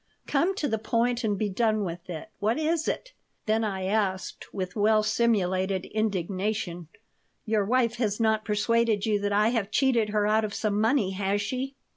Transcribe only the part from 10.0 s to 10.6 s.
her out of